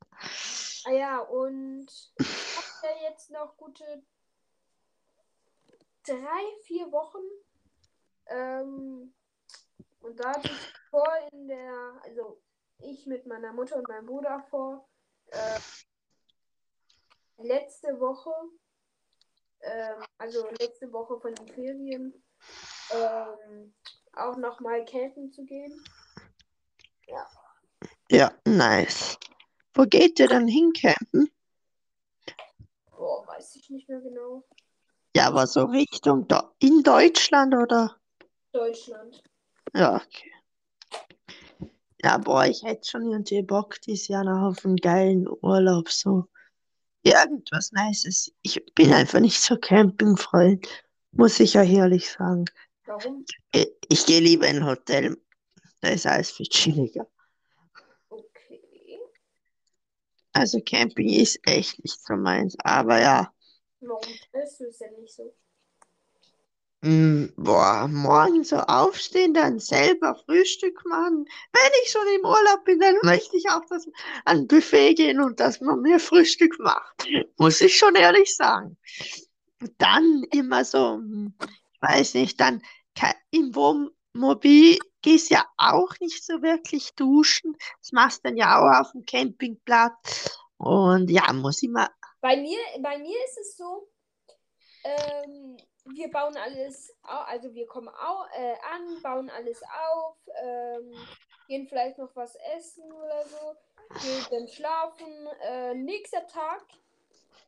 Ah 0.85 0.93
ja, 0.93 1.19
und 1.21 1.87
ich 2.19 2.57
habe 2.57 2.95
ja 2.95 3.11
jetzt 3.11 3.31
noch 3.31 3.57
gute 3.57 4.03
drei, 6.05 6.43
vier 6.65 6.91
Wochen. 6.91 7.23
Ähm, 8.27 9.15
und 10.01 10.19
da 10.19 10.31
hatte 10.31 10.49
ich 10.49 10.73
vor 10.91 11.09
in 11.33 11.49
der, 11.49 12.01
also 12.03 12.41
ich 12.79 13.07
mit 13.07 13.27
meiner 13.27 13.53
Mutter 13.53 13.77
und 13.77 13.89
meinem 13.89 14.07
Bruder 14.07 14.45
vor, 14.49 14.89
äh, 15.27 15.61
letzte 17.39 18.01
Woche, 18.01 18.33
ähm, 19.61 20.03
also 20.19 20.49
letzte 20.59 20.93
Woche 20.93 21.21
von 21.21 21.35
den 21.35 21.49
Ferien, 21.49 22.25
ähm, 22.93 23.75
auch 24.15 24.37
nochmal 24.37 24.85
campen 24.85 25.31
zu 25.31 25.45
gehen. 25.45 25.85
Ja, 28.11 28.33
nice. 28.45 29.20
Wo 29.81 29.87
geht 29.87 30.19
ihr 30.21 30.29
dann 30.29 30.47
hin 30.47 30.75
campen? 30.75 31.31
Boah, 32.91 33.27
weiß 33.27 33.57
ich 33.57 33.71
nicht 33.71 33.89
mehr 33.89 34.03
genau. 34.03 34.45
Ja, 35.17 35.29
aber 35.29 35.47
so 35.47 35.65
Richtung 35.65 36.27
in 36.59 36.83
Deutschland 36.83 37.55
oder? 37.55 37.97
Deutschland. 38.53 39.23
Ja, 39.75 39.97
okay. 39.97 40.33
Ja, 42.03 42.19
boah, 42.19 42.45
ich 42.45 42.63
hätte 42.63 42.91
schon 42.91 43.11
irgendwie 43.11 43.41
Bock 43.41 43.81
dieses 43.81 44.09
Jahr 44.09 44.25
noch 44.25 44.51
auf 44.51 44.67
einen 44.67 44.77
geilen 44.77 45.27
Urlaub, 45.41 45.89
so 45.89 46.27
irgendwas 47.03 47.73
Nices. 47.73 48.31
Ich 48.43 48.63
bin 48.75 48.93
einfach 48.93 49.21
nicht 49.21 49.41
so 49.41 49.57
Campingfreund, 49.57 50.69
muss 51.13 51.41
ich 51.41 51.55
ja 51.55 51.63
ehrlich 51.63 52.11
sagen. 52.11 52.45
Warum? 52.85 53.25
Ich, 53.53 53.73
ich 53.89 54.05
gehe 54.05 54.21
lieber 54.21 54.47
in 54.47 54.59
ein 54.59 54.67
Hotel, 54.67 55.17
da 55.81 55.89
ist 55.89 56.07
alles 56.07 56.33
viel 56.33 56.49
chilliger. 56.49 57.07
Okay. 58.11 58.61
Also 60.41 60.59
Camping 60.65 61.11
ist 61.11 61.39
echt 61.43 61.85
nicht 61.85 62.01
so 62.01 62.17
meins, 62.17 62.57
aber 62.65 62.99
ja. 62.99 63.31
Warum 63.81 64.01
ist 64.43 64.59
es 64.63 64.79
denn 64.79 64.99
nicht 64.99 65.15
so? 65.15 65.35
Mm, 66.81 67.27
boah, 67.37 67.87
morgen 67.89 68.43
so 68.43 68.57
aufstehen, 68.57 69.35
dann 69.35 69.59
selber 69.59 70.15
Frühstück 70.25 70.83
machen. 70.87 71.27
Wenn 71.53 71.73
ich 71.83 71.91
schon 71.91 72.07
im 72.17 72.25
Urlaub 72.25 72.65
bin, 72.65 72.81
dann 72.81 72.97
möchte 73.03 73.37
ich 73.37 73.51
auch, 73.51 73.67
dass 73.69 73.87
an 74.25 74.39
ein 74.39 74.47
Buffet 74.47 74.95
gehen 74.95 75.21
und 75.21 75.41
dass 75.41 75.61
man 75.61 75.83
mir 75.83 76.01
Frühstück 76.01 76.59
macht. 76.59 77.07
Muss 77.37 77.61
ich 77.61 77.77
schon 77.77 77.95
ehrlich 77.95 78.35
sagen. 78.35 78.79
Dann 79.77 80.25
immer 80.33 80.65
so, 80.65 80.95
hm, 80.95 81.35
ich 81.75 81.83
weiß 81.83 82.15
nicht, 82.15 82.41
dann 82.41 82.63
im 83.31 83.55
Wohnmobil 83.55 84.79
gehst 85.03 85.31
ja 85.31 85.45
auch 85.57 85.93
nicht 86.01 86.25
so 86.25 86.43
wirklich 86.43 86.95
duschen. 86.95 87.57
Das 87.81 87.93
machst 87.93 88.25
dann 88.25 88.37
ja 88.37 88.59
auch 88.59 88.81
auf 88.81 88.93
dem 88.93 89.05
Campingplatz. 89.05 90.39
Und 90.57 91.11
ja, 91.11 91.33
muss 91.33 91.63
immer 91.63 91.91
Bei 92.21 92.37
mir, 92.37 92.59
bei 92.81 92.99
mir 92.99 93.17
ist 93.25 93.39
es 93.39 93.57
so, 93.57 93.89
ähm, 94.85 95.57
wir 95.87 96.11
bauen 96.11 96.37
alles, 96.37 96.95
also 97.03 97.55
wir 97.55 97.67
kommen 97.67 97.89
au, 97.89 98.25
äh, 98.35 98.57
an, 98.71 99.03
bauen 99.03 99.31
alles 99.31 99.63
auf, 99.63 100.17
ähm, 100.43 100.95
gehen 101.49 101.67
vielleicht 101.67 101.99
noch 101.99 102.15
was 102.15 102.37
essen 102.57 102.93
oder 102.93 103.25
so, 103.27 103.57
gehen 104.01 104.27
dann 104.31 104.49
schlafen. 104.49 105.27
Äh, 105.43 105.75
nächster 105.75 106.27
Tag 106.27 106.65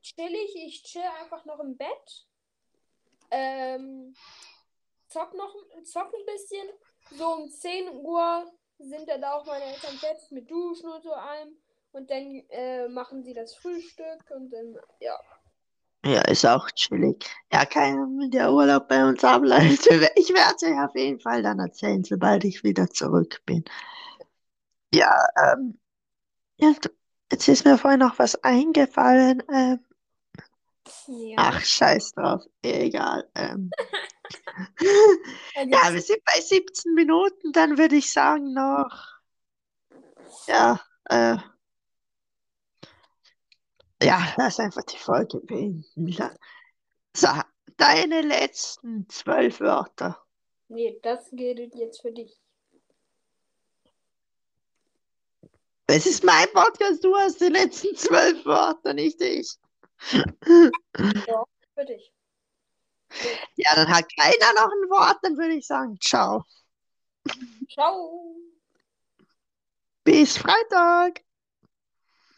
chill 0.03 0.35
ich, 0.35 0.57
ich 0.57 0.83
chill 0.83 1.03
einfach 1.21 1.45
noch 1.45 1.61
im 1.61 1.77
Bett, 1.77 2.27
ähm, 3.31 4.15
zock 5.09 5.35
noch, 5.35 5.55
zock 5.85 6.13
ein 6.15 6.27
bisschen. 6.27 6.69
So 7.19 7.27
um 7.35 7.49
10 7.49 7.89
Uhr 7.91 8.51
sind 8.79 9.09
dann 9.09 9.25
auch 9.25 9.45
meine 9.47 9.65
Eltern 9.65 9.97
fertig 9.97 10.31
mit 10.31 10.51
Duschen 10.51 10.89
und 10.91 11.03
so 11.03 11.13
allem. 11.13 11.57
Und 11.93 12.11
dann 12.11 12.43
äh, 12.49 12.89
machen 12.89 13.23
sie 13.23 13.35
das 13.35 13.55
Frühstück 13.55 14.25
und 14.35 14.51
dann, 14.51 14.77
ja. 15.01 15.19
Ja, 16.05 16.23
ist 16.23 16.45
auch 16.45 16.69
chillig. 16.73 17.25
Ja, 17.53 17.65
keine 17.65 18.03
Ahnung, 18.03 18.19
wie 18.19 18.31
der 18.31 18.53
Urlaub 18.53 18.89
bei 18.89 19.05
uns 19.05 19.23
abläuft. 19.23 19.87
Ich 20.17 20.31
werde 20.31 20.55
es 20.57 20.63
euch 20.63 20.79
auf 20.81 20.97
jeden 20.97 21.21
Fall 21.21 21.43
dann 21.43 21.61
erzählen, 21.61 22.03
sobald 22.03 22.45
ich 22.45 22.65
wieder 22.65 22.89
zurück 22.91 23.41
bin. 23.47 23.65
Ja, 24.95 25.27
ähm, 25.37 25.79
ja, 26.59 26.73
jetzt 27.31 27.49
ist 27.49 27.65
mir 27.65 27.79
vorhin 27.79 28.01
noch 28.01 28.19
was 28.19 28.37
eingefallen. 28.45 29.43
Ähm, 29.53 29.81
Ja. 31.07 31.37
ach, 31.39 31.65
scheiß 31.65 32.13
drauf. 32.15 32.43
Egal. 32.63 33.29
Ähm, 33.35 33.71
ja, 35.55 35.93
wir 35.93 36.01
sind 36.01 36.25
bei 36.25 36.41
17 36.41 36.95
Minuten, 36.95 37.53
dann 37.53 37.79
würde 37.79 37.97
ich 37.97 38.11
sagen 38.11 38.53
noch, 38.53 39.13
ja, 40.47 40.81
äh, 41.05 41.37
ja, 44.03 44.35
lass 44.37 44.59
einfach 44.59 44.83
die 44.83 44.99
Folge 44.99 45.39
beenden. 45.41 46.17
So, 47.15 47.29
deine 47.77 48.23
letzten 48.23 49.09
zwölf 49.09 49.61
Wörter. 49.61 50.25
nee, 50.69 50.99
das 51.03 51.31
gilt 51.31 51.75
jetzt 51.75 52.01
für 52.01 52.13
dich. 52.13 52.41
Es 55.87 56.07
ist 56.07 56.25
mein 56.25 56.49
Podcast, 56.53 57.05
du 57.05 57.15
hast 57.17 57.41
die 57.41 57.49
letzten 57.49 57.95
zwölf 57.97 58.45
Wörter, 58.47 58.95
nicht 58.95 59.21
ich. 59.21 59.59
Für 60.01 61.85
dich. 61.85 62.13
Ja, 63.57 63.75
dann 63.75 63.89
hat 63.89 64.07
keiner 64.17 64.53
noch 64.55 64.71
ein 64.71 64.91
Wort, 64.91 65.19
dann 65.23 65.37
würde 65.37 65.55
ich 65.55 65.67
sagen, 65.67 65.99
ciao. 66.01 66.45
Ciao. 67.73 68.37
Bis 70.05 70.37
Freitag. 70.37 71.23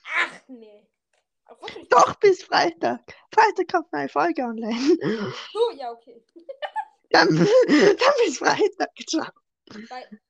Ach 0.04 0.48
nee. 0.48 0.86
Doch, 1.90 2.14
bis 2.16 2.42
Freitag. 2.42 3.00
Freitag 3.32 3.68
kommt 3.70 3.92
eine 3.92 4.08
Folge 4.08 4.42
online. 4.42 4.98
So, 5.52 5.70
ja, 5.76 5.90
okay. 5.92 6.22
Dann, 7.10 7.28
dann 7.36 8.14
bis 8.24 8.38
Freitag. 8.38 8.90
Ciao. 9.06 9.30
Bye. 9.88 10.20